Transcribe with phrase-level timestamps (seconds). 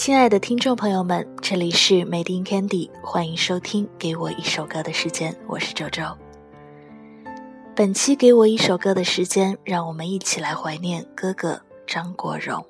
[0.00, 6.02] 亲爱的听众朋友们，这里是 Made in Candy，欢迎收听《给我一首歌的时间》，我是周周。
[7.76, 12.64] 本期《给我一首歌的时间》，让我们一起来怀念哥哥张国荣。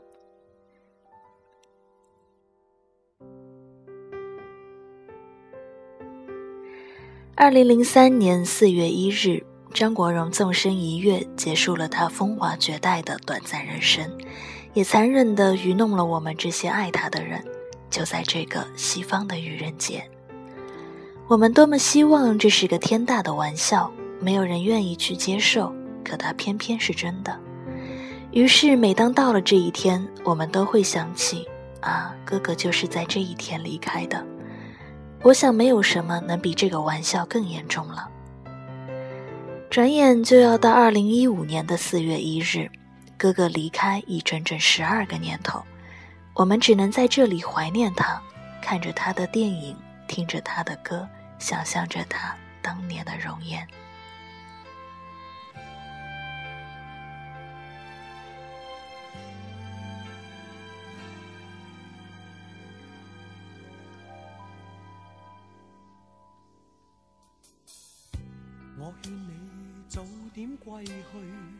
[7.37, 14.19] 二零零三年四月一日，张国荣纵身一跃，结束了他风华绝代的短暂人生。
[14.73, 17.45] 也残忍地愚弄了我们这些爱他的人，
[17.91, 20.03] 就在这个西方的愚人节。
[21.27, 25.73] 我们多么希望这是个天大的玩笑，没有人愿意去接受，
[26.05, 27.39] 可它偏偏是真的。
[28.33, 31.49] 于是，每当到了这一天，我们都会想起，
[31.81, 34.25] 啊，哥哥就是在这一天离开的。
[35.23, 38.09] 我想，没有什么能比这个玩笑更严重了。
[39.69, 42.71] 转眼就要到二零一五年的四月一日。
[43.21, 45.63] 哥哥离开已整整十二个年头，
[46.33, 48.19] 我们只能在这里怀念他，
[48.63, 49.77] 看着他的电影，
[50.09, 51.07] 听着他的歌，
[51.39, 53.69] 想象着他当年的容颜。
[68.79, 71.60] 我劝你早点归去。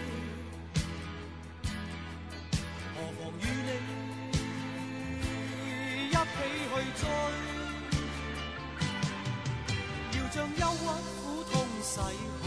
[10.41, 10.85] 要将忧郁
[11.21, 11.53] 苦痛
[11.83, 11.99] 洗
[12.41, 12.43] 去，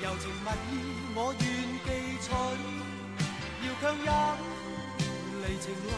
[0.00, 0.72] 柔情蜜意
[1.16, 1.42] 我愿
[1.82, 1.88] 记
[2.22, 2.30] 取，
[3.66, 4.06] 要强忍
[5.42, 5.90] 离情泪，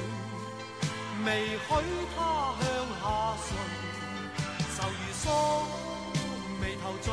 [1.27, 1.69] 未许
[2.17, 2.19] 他
[2.61, 2.65] 向
[3.03, 3.05] 下
[3.45, 3.47] 垂，
[4.75, 5.25] 愁如锁，
[6.63, 7.07] 眉头聚，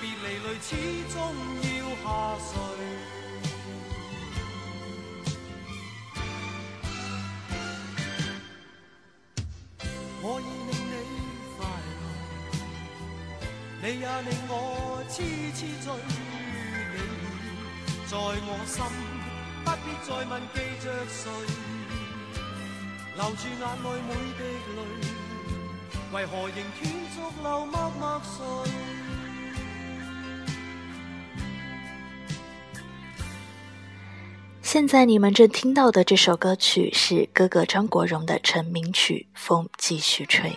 [0.00, 0.68] 别离泪始
[1.12, 1.16] 终
[1.62, 1.68] 要
[2.02, 2.04] 下
[2.50, 2.52] 垂。
[10.22, 10.44] 我已
[13.82, 15.22] 你也令我痴
[15.54, 15.90] 痴醉。
[16.92, 16.98] 你
[18.06, 18.84] 在我心，
[19.64, 21.20] 不必再问记着谁，
[23.16, 24.40] 留住眼内每滴
[24.76, 24.78] 泪，
[26.12, 26.78] 为何仍断
[27.10, 28.38] 续流默默睡？
[34.60, 40.50] 现在你们正听到的这首歌曲是哥哥张国荣的成名曲《风继续吹》。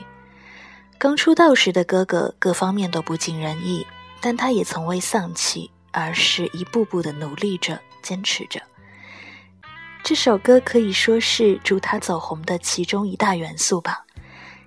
[1.03, 3.85] 刚出道时的哥哥各方面都不尽人意，
[4.21, 8.61] 但他也从未丧气，而是一步步的努力着、坚持着。
[10.01, 14.05] 这首歌可以说是助他走红的其中一大元素吧。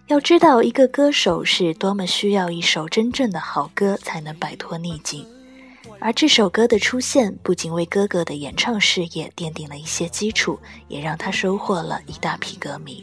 [0.08, 5.26] 要知道，一个歌手是多么需要一首真正的好歌才能摆脱逆境。
[5.98, 13.02] 而这首歌的出现，不仅为哥哥的演唱事业奠定了一些基础，也让他收获了一大批歌迷。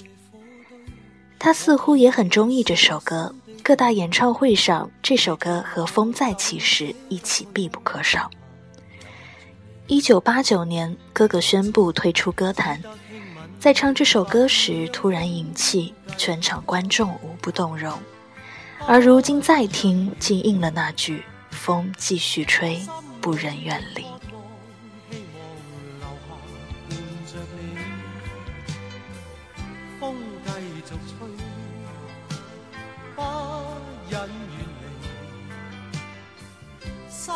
[1.40, 8.30] 他似乎也很中意这首歌，各大演唱会上，这首歌和《风再起时》一起必不可少。
[9.88, 12.82] 一九八九年，哥哥宣布退出歌坛，
[13.59, 17.97] 在唱这首歌时突然引气，全场观众无不动容。
[18.88, 21.24] 而如今再听，竟应了那句。
[21.50, 22.82] 风继续吹，
[23.22, 24.03] 不忍远离。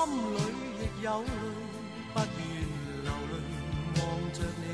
[0.08, 0.40] 心里
[0.80, 1.28] 亦有泪，
[2.14, 2.24] 不愿
[3.04, 3.34] 流泪
[3.98, 4.02] 望
[4.32, 4.66] 着你。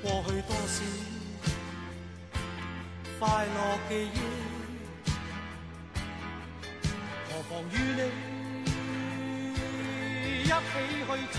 [0.00, 0.76] 过去多少
[3.18, 3.58] 快乐
[3.88, 4.16] 记忆。
[7.28, 8.00] 何妨与你
[10.44, 10.52] 一起
[11.08, 11.38] 去追，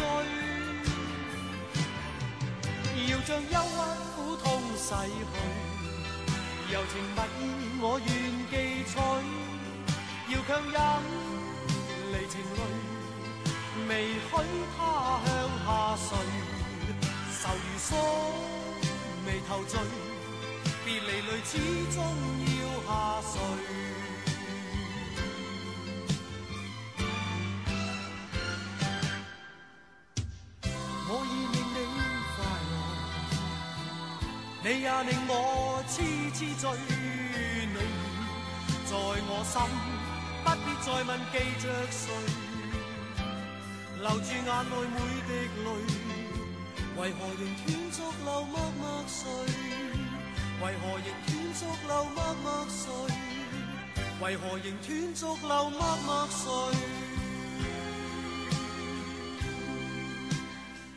[3.10, 3.78] 要将忧郁
[4.16, 4.44] 苦痛
[4.76, 4.88] 洗
[5.32, 5.34] 去，
[6.74, 7.42] 柔情蜜意
[7.82, 8.08] 我愿
[8.52, 8.54] 记
[8.92, 8.94] 取，
[10.34, 10.78] 要强忍
[12.12, 12.62] 离情泪，
[13.88, 14.30] 未许
[14.76, 14.80] 他
[15.26, 15.28] 向
[15.66, 15.68] 下
[16.08, 16.10] 垂，
[17.40, 17.90] 愁如锁，
[19.26, 19.78] 眉头聚，
[20.86, 21.52] 别离泪始
[21.94, 21.98] 终
[22.46, 22.58] 要
[22.88, 22.90] 下
[23.22, 23.34] 垂。
[31.12, 31.78] 我已令你
[32.36, 32.38] 快
[32.70, 32.74] 乐，
[34.64, 35.32] 你也令我
[35.88, 35.94] 痴
[36.34, 36.64] 痴醉。
[37.72, 37.78] 你
[38.90, 39.56] 在我心，
[40.44, 42.04] 不必再问记着谁，
[44.02, 44.98] 留住眼内每
[45.28, 45.30] 滴
[45.64, 45.68] 泪。
[46.98, 49.20] 为何仍断续流默默睡？
[50.62, 52.82] 为何仍断续流默默睡？
[54.22, 56.44] 为何仍断续流默默睡？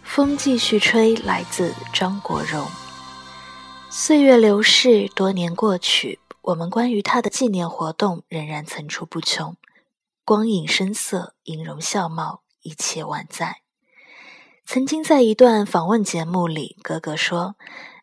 [0.02, 2.66] 风继续吹，来自张国荣。
[3.88, 9.56] 岁月流逝，多年过去，我们关于他的纪念活动仍然层出不穷。
[10.24, 13.62] 光影声色，音容笑貌，一切万在。
[14.66, 17.56] 曾经在一段访问节目里，哥哥说：“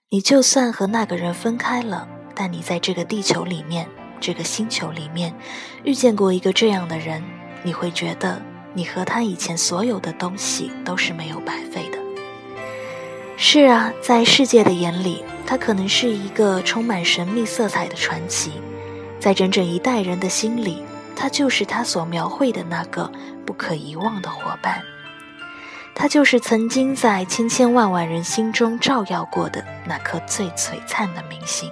[0.10, 3.90] 你就算和那个人分开了，但你在这个地球里面，
[4.20, 5.38] 这个星球里面，
[5.84, 7.24] 遇见过一个这样的人，
[7.64, 8.42] 你会觉得。”
[8.76, 11.89] 你和他以前所有的东西都是没有白费。
[13.42, 18.52] 是啊，在世界的眼里，他可能是一个充满神秘色彩的传奇；
[19.18, 20.84] 在整整一代人的心里，
[21.16, 23.10] 他就是他所描绘的那个
[23.46, 24.84] 不可遗忘的伙伴。
[25.96, 31.72] 他就是曾经在千千万万人心中照耀过的那颗最璀璨的明星。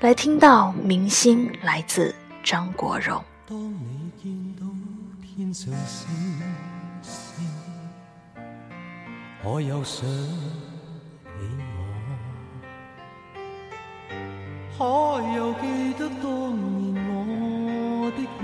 [0.00, 2.12] 来听到明星来自。
[2.42, 3.20] 张国荣。
[3.48, 4.64] 当你见到
[5.20, 6.08] 天上星星，
[9.48, 11.30] 我又想起
[11.70, 11.78] 我，
[14.76, 14.82] 可
[15.36, 15.64] 又记
[15.96, 16.26] 得当
[16.80, 18.42] 年我的脸，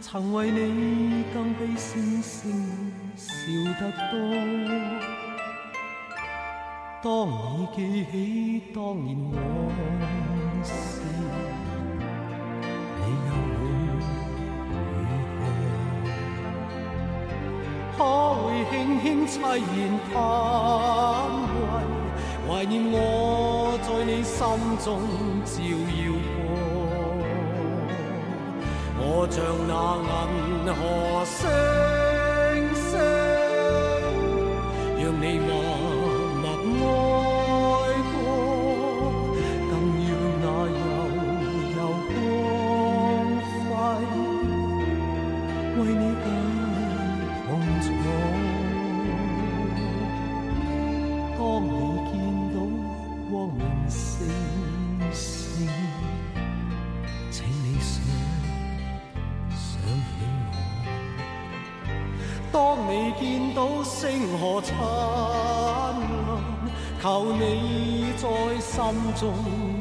[0.00, 3.26] 曾为你更比星星笑
[3.80, 4.14] 得多。
[7.02, 8.14] 当你记起
[8.72, 9.34] 当年往
[10.62, 11.02] 事。
[18.86, 19.58] 轻轻凄然
[20.12, 20.14] 叹
[21.42, 21.82] 喟，
[22.46, 22.94] 怀念我
[23.82, 24.38] 在你心
[24.78, 24.86] 中
[25.44, 25.50] 照
[25.98, 26.06] 耀
[26.36, 26.38] 过，
[29.00, 29.34] 我像
[29.66, 29.72] 那
[30.30, 30.38] 银
[30.72, 30.78] 河
[31.26, 31.34] 星
[32.76, 32.94] 星，
[35.02, 35.50] 让你默
[64.08, 65.96] 星河灿烂，
[67.02, 68.28] 求你在
[68.60, 68.84] 心
[69.16, 69.75] 中。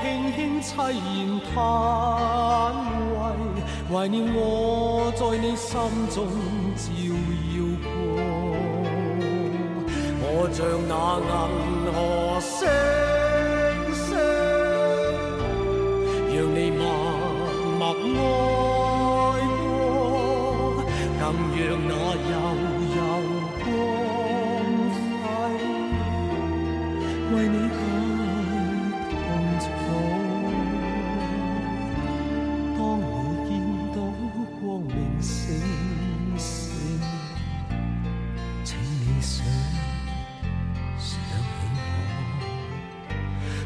[0.00, 1.56] 轻轻凄然叹
[3.14, 3.18] 慰，
[3.90, 4.38] 怀念我
[5.16, 5.70] 在你心
[6.08, 6.16] 中
[6.76, 6.84] 照
[7.54, 7.86] 耀过，
[10.20, 10.92] 我像那
[11.26, 11.56] 银
[11.92, 11.96] 河
[12.40, 12.68] 星，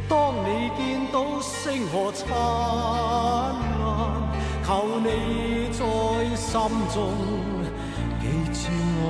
[0.08, 2.34] 当你见到星河灿烂，
[4.64, 5.08] 求你
[5.72, 5.80] 在
[6.36, 6.60] 心
[6.92, 7.00] 中
[8.20, 8.68] 记住
[9.00, 9.02] 我。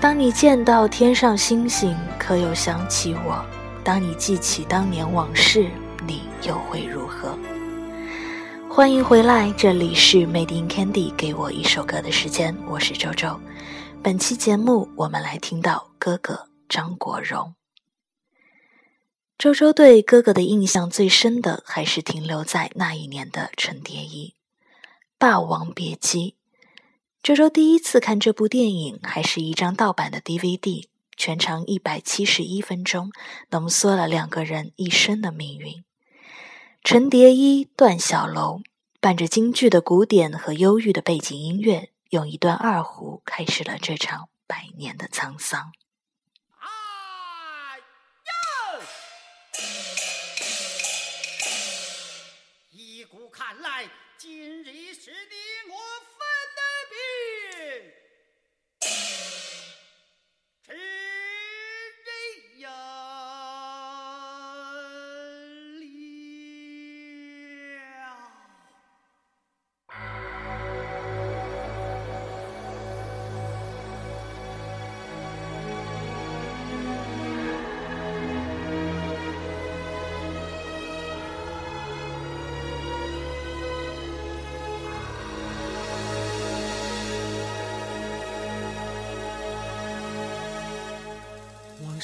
[0.00, 3.44] 当你见到天上星星，可有想起我？
[3.84, 5.68] 当你记起当年往事，
[6.06, 7.36] 你又会如何？
[8.72, 13.38] 欢迎回来，这里是 Made in Candy，给我一首歌的时间，我是周周。
[14.00, 17.56] 本期节目，我们来听到哥哥张国荣。
[19.36, 24.34] 周周对哥哥的印象最深的，还是停留在那一年的《陈蝶衣》
[25.18, 26.30] 《霸王别姬》。
[27.24, 30.86] 周周第一次看这部电影，还是一张盗版的 DVD，
[31.16, 33.10] 全长一百七十一分钟，
[33.50, 35.82] 浓缩了两个人一生的命运。
[36.82, 38.62] 陈蝶衣、段小楼
[39.00, 45.72] 伴着京剧的古典和忧郁的背景音乐，用一段二胡开始了这场百年的沧桑。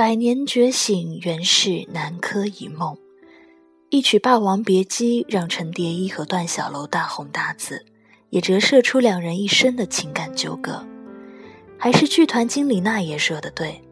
[0.00, 2.96] 百年觉醒，原是南柯一梦。
[3.90, 7.84] 一曲《霸王别姬》让陈蝶衣和段小楼大红大紫，
[8.30, 10.86] 也折射出两人一生的情感纠葛。
[11.78, 13.82] 还是剧团经理那爷说的对，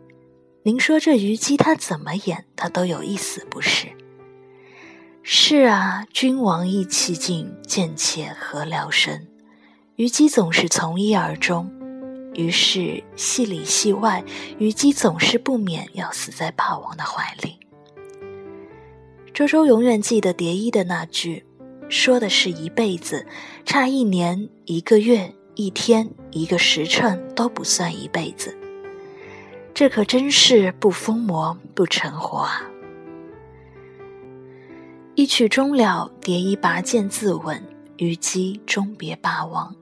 [0.63, 3.89] 您说这虞姬她怎么演，她都有一死不是。
[5.23, 9.27] 是啊，君王意气尽，贱妾何聊生？
[9.97, 11.71] 虞姬总是从一而终。
[12.39, 14.25] 于是戏里戏外，
[14.59, 17.59] 虞姬总是不免要死在霸王的怀里。
[19.35, 21.45] 周周永远记得蝶衣的那句，
[21.89, 23.27] 说的是一辈子，
[23.65, 28.57] 差一年、一个月、一天、一个时辰都不算一辈子。
[29.75, 32.63] 这可真是不疯魔不成活啊！
[35.17, 37.61] 一曲终了，蝶衣拔剑自刎，
[37.97, 39.75] 虞姬终别霸王。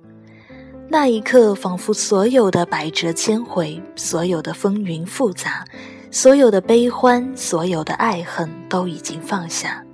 [0.88, 5.64] 那一刻，仿佛所有的百折千回，所有的风云复杂，
[6.12, 9.84] 所有的悲欢，所有的爱恨，都已经放下。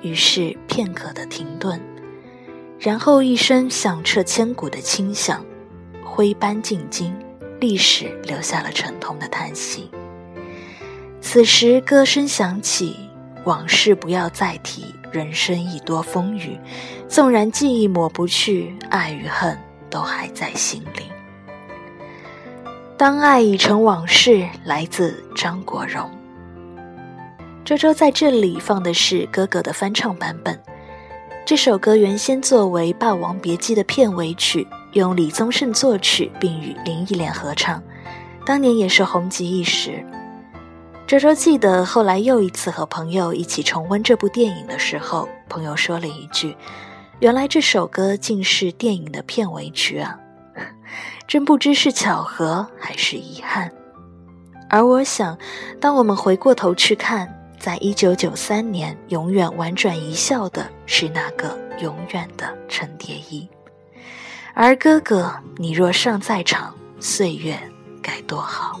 [0.00, 1.78] 于是片刻的停顿，
[2.78, 5.44] 然后一声响彻千古的轻响，
[6.02, 7.14] 挥斑进京，
[7.60, 9.90] 历史留下了沉痛的叹息。
[11.20, 12.96] 此时歌声响起，
[13.44, 16.58] 往事不要再提，人生已多风雨，
[17.06, 19.56] 纵然记忆抹不去，爱与恨。
[19.92, 21.12] 都还在心里。
[22.96, 26.10] 当爱已成往事，来自张国荣。
[27.64, 30.58] 周周在这里放的是哥哥的翻唱版本。
[31.44, 37.82] 这首歌原先作为《霸王别姬》的片尾曲，用李宗盛作曲，并与林忆莲合唱，
[38.46, 40.04] 当年也是红极一时。
[41.06, 46.56] 周周记得后来又一次和朋友一起重温这部电影的时候，朋友说了一句。
[47.22, 50.18] 原来这首歌竟是电影的片尾曲啊！
[51.28, 53.70] 真不知是巧合还是遗憾。
[54.68, 55.38] 而我想，
[55.80, 63.48] 当我们回过头去看，在一九九三年，永远婉转一笑的是那个永远的陈蝶衣。
[64.52, 67.56] 而哥哥，你若尚在场，岁月
[68.02, 68.80] 该多好。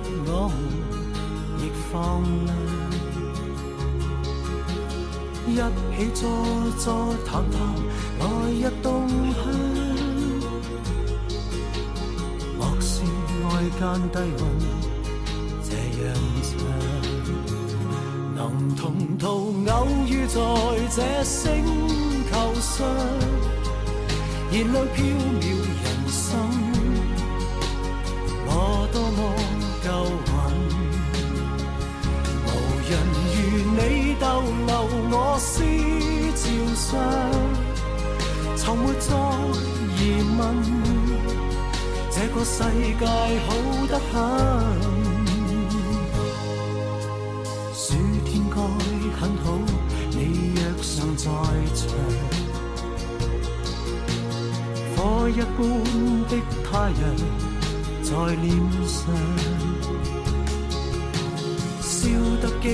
[1.91, 2.23] 放
[5.47, 6.21] 亮，一起坐
[6.77, 7.59] 坐谈谈
[8.19, 9.37] 来日动向。
[12.57, 13.03] 莫视
[13.43, 13.45] 外
[13.77, 14.41] 间低温
[15.61, 15.69] 这
[16.01, 16.03] 样
[16.43, 16.49] 长，
[18.35, 18.39] 能
[18.75, 18.81] 同
[19.17, 19.25] 途
[19.67, 19.75] 偶
[20.07, 20.39] 遇在
[20.95, 21.45] 这星
[22.31, 22.87] 球上，
[24.49, 24.97] 燃亮飘
[25.41, 25.43] 渺
[35.41, 35.63] 思
[36.35, 36.99] 照相，
[38.55, 39.09] 从没再
[39.97, 39.99] 疑
[40.37, 40.39] 问，
[42.11, 42.63] 这个世
[42.99, 43.03] 界
[43.47, 43.49] 好
[43.89, 44.13] 得很。
[47.73, 48.55] 暑天该
[49.19, 49.45] 很好，
[50.11, 51.25] 你若尚在
[51.73, 51.81] 场，
[54.95, 55.59] 火一般
[56.29, 56.31] 的
[56.63, 56.69] 太
[57.01, 57.03] 阳
[58.03, 58.45] 在脸
[58.87, 58.95] 上。
[61.81, 62.07] 笑
[62.41, 62.67] 得肌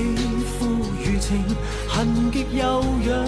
[0.57, 0.65] 肤
[1.03, 1.29] 如情，
[1.97, 3.25] 痕极悠扬，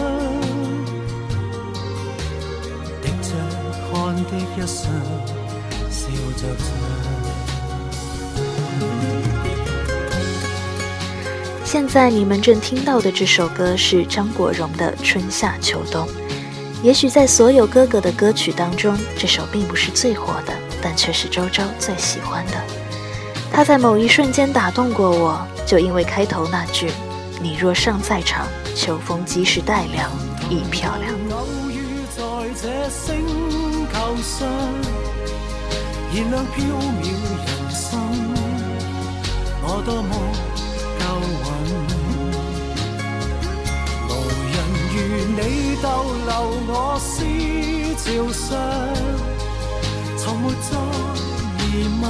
[11.65, 16.05] 现在你们正听到的这首歌是张国荣的《春夏秋冬》。
[16.84, 22.53] 也许在所有哥哥的歌曲当中，这首并不是最火的，但却是周周最喜欢的。
[23.51, 26.91] 他在某一瞬间打动过我，就因为开头那句
[27.41, 30.12] “你若尚在场，秋风即使带凉
[30.49, 31.13] 亦漂亮”。
[31.32, 32.21] 偶遇在
[32.62, 33.25] 这星
[33.88, 34.47] 球上，
[36.13, 36.65] 燃亮飘
[36.99, 37.08] 渺
[37.45, 37.97] 人生，
[39.62, 40.12] 我多么
[40.99, 41.02] 够
[41.45, 41.58] 运。
[44.10, 44.12] 无
[44.52, 44.54] 人
[44.91, 44.97] 如
[45.38, 45.39] 你
[45.82, 45.86] 逗
[46.28, 46.32] 留
[46.67, 47.08] 我思
[47.95, 48.47] 潮上，
[50.17, 50.71] 从没再
[51.63, 52.04] 疑问，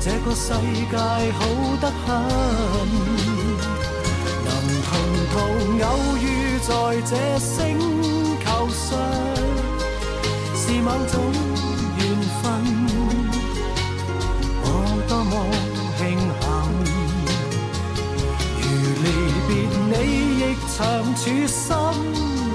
[0.00, 0.46] 这个世
[0.90, 0.96] 界
[1.32, 1.38] 好
[1.82, 3.27] 得很。
[5.38, 5.46] 偶
[6.18, 6.26] 遇
[6.60, 6.72] 在
[7.02, 7.56] 这星
[8.44, 8.86] 球上，
[10.54, 11.14] 是某种
[11.98, 12.00] 缘
[12.42, 12.42] 分。
[14.62, 14.64] 我
[15.08, 15.32] 多么
[15.96, 16.00] 庆
[16.40, 16.44] 幸，
[18.60, 18.64] 如
[19.02, 19.06] 离
[19.46, 19.50] 别
[19.90, 19.92] 你
[20.40, 20.42] 亦
[20.74, 20.76] 长
[21.14, 21.56] 处生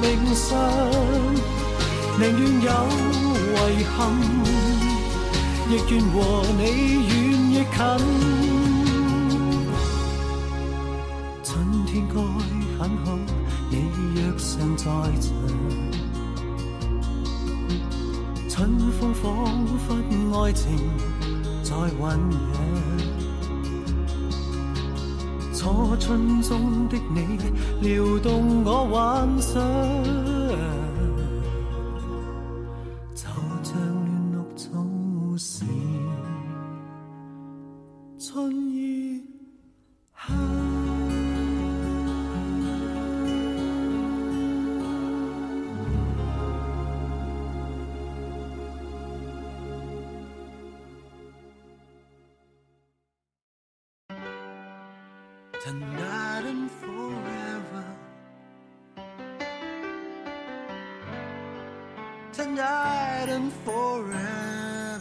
[0.01, 0.03] 命
[0.35, 0.45] 上，
[2.19, 2.67] 宁愿有
[3.69, 3.99] 遗憾，
[5.69, 6.15] 亦愿和
[6.57, 6.61] 你
[7.07, 7.11] 远
[7.51, 7.77] 亦近。
[11.43, 11.51] 春
[11.85, 12.15] 天该
[12.83, 13.17] 很好，
[13.69, 13.77] 你
[14.13, 14.83] 若尚在
[15.21, 15.31] 场。
[18.49, 19.95] 春风仿佛
[20.43, 20.77] 爱情
[21.63, 22.51] 在酝酿，
[25.55, 27.39] 初春中的你
[27.79, 29.63] 撩动我幻想，
[55.63, 57.85] tonight and forever.
[62.33, 64.99] Tonight and forever.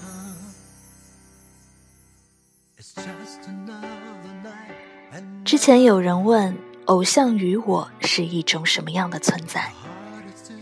[2.79, 4.77] It's just another night.
[5.13, 9.73] And 之前有人问，偶像与我是一种什么样的存在？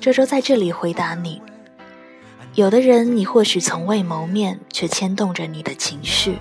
[0.01, 1.43] 周周在这里回答你：
[2.55, 6.37] 有的人你或许从未谋面，却牵动着你的情绪；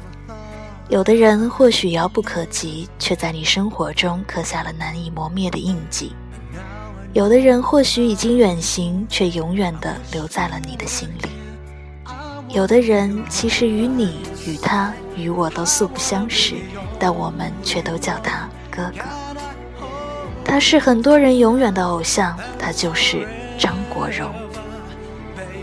[0.90, 6.12] 有的人或许遥不可及，却在你生活中刻下了难以磨灭的印记；
[7.14, 11.30] 有的人或许已经远行，却永远的留在了你的心里；
[12.50, 16.56] 有的人其实与你、与他、与我都素不相识，
[16.98, 19.04] 但我们却都叫他哥哥。
[20.44, 23.28] 他是很多人永远的偶像，他就是
[23.60, 24.28] 张国荣。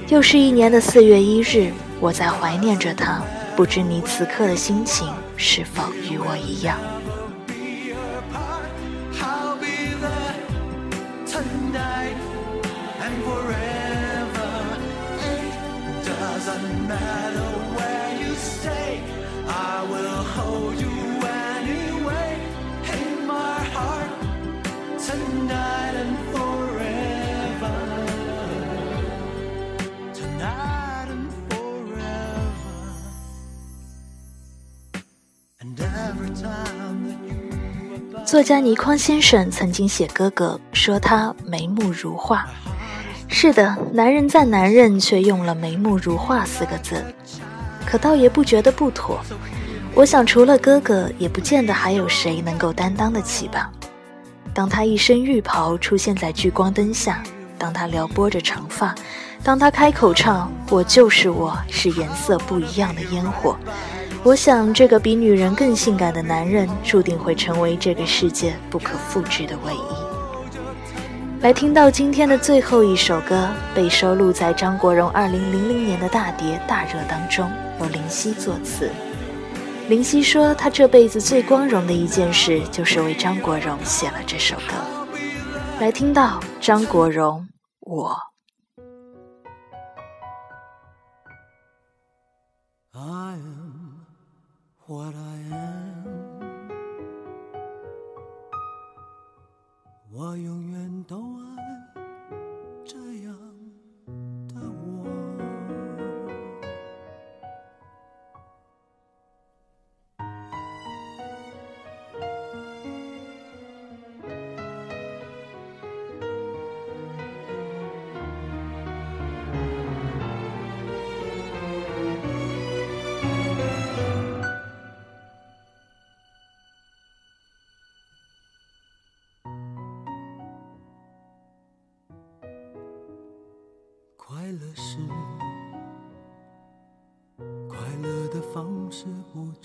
[0.07, 3.21] 又是一年的四月一日，我在怀念着他，
[3.57, 6.79] 不知你此刻的心情是否与我一样
[7.47, 7.97] ？be your
[8.31, 8.69] part.
[9.19, 10.37] I'll be there
[11.25, 12.19] tonight
[13.01, 14.51] and forever.
[15.23, 19.01] It doesn't matter where you stay.
[19.49, 20.66] I will hold
[38.27, 42.45] 作家倪匡先生曾经写哥哥，说他眉目如画。
[43.29, 47.01] 是的，男人赞男人，却用了“眉目如画”四个字，
[47.87, 49.21] 可倒也不觉得不妥。
[49.95, 53.71] 我想，除了哥哥，也不见得还有谁能够担当得起吧。
[54.53, 57.23] 当他一身浴袍出现在聚光灯下，
[57.57, 58.93] 当他撩拨着长发，
[59.45, 63.57] 当他开口唱“我就是我”，是颜色不一样的烟火。
[64.27, 71.43] 我想，这个比女人更性感的男人，注定会成为这个世界不可复制的唯一。
[71.43, 75.31] 来听到今天的最后一首歌，被收录在张国荣2000
[75.85, 78.91] 年的大碟《大热》当中，由林夕作词。
[79.89, 84.75] 林夕说，他这辈子最光荣的一件事，就是为张国荣写了这首歌。
[85.79, 87.47] 来听到张国荣，
[87.79, 88.17] 我。
[94.89, 96.07] What I am，
[100.13, 101.17] 我永远都
[101.57, 101.66] 爱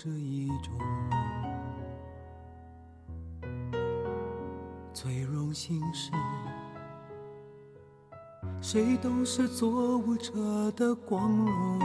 [0.04, 0.72] 这一种。
[4.92, 6.10] 最荣幸是，
[8.60, 10.32] 谁都是做舞者
[10.72, 11.78] 的光荣，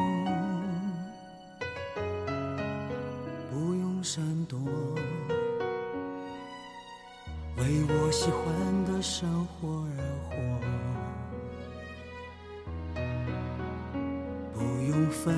[3.52, 4.58] 不用闪躲，
[7.58, 10.36] 为我喜欢的生活而活，
[14.56, 15.38] 不用分，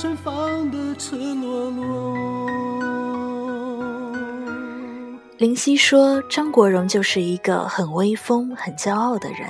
[0.00, 2.16] 盛放的赤裸裸。
[5.36, 9.40] 林夕说：“张国荣就是一个很威风、很骄傲的人。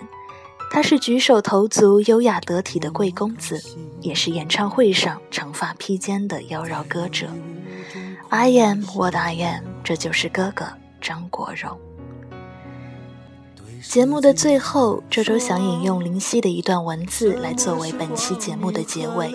[0.69, 3.63] 他是举手投足优雅得体的贵公子，
[4.01, 7.29] 也是演唱会上长发披肩的妖娆歌者。
[8.31, 10.67] I am what I am，这就是哥哥
[11.01, 11.79] 张国荣。”
[13.89, 19.33] 节目的最后，周周想引用林夕的一段文字来作为本期节目的结尾。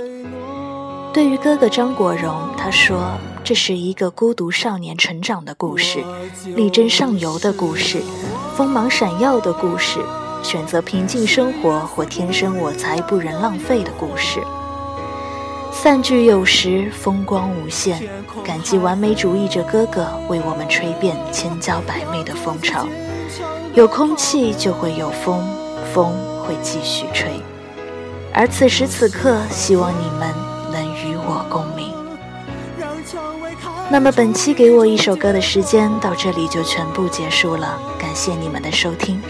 [1.16, 6.04] 对于哥哥张国荣，他说：“这是一个孤独少年成长的故事，
[6.58, 8.04] 力争上游的故事，
[8.58, 10.02] 锋芒闪耀的故事，
[10.44, 14.42] 选择平静生活或天生我材不忍浪费的故事。
[15.72, 17.98] 散聚有时，风光无限。
[18.44, 22.86] 感激完美主义者哥哥为我们吹遍千娇百媚的风潮。”
[23.74, 25.42] 有空气就会有风，
[25.94, 26.12] 风
[26.44, 27.32] 会继续吹。
[28.34, 30.30] 而此时此刻，希望你们
[31.26, 31.94] 我共鸣。
[33.90, 39.22] 那么本期给我一首歌的时间到这里就全部结束了，感谢你们的收听。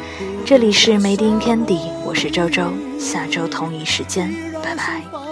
[0.46, 5.25] 这里是 Made in Candy，我是周周，下周同一时间，拜拜。